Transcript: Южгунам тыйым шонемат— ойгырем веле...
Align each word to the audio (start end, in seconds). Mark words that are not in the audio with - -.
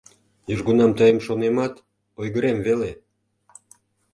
Южгунам 0.53 0.91
тыйым 0.97 1.19
шонемат— 1.25 1.73
ойгырем 2.19 2.57
веле... 2.67 2.91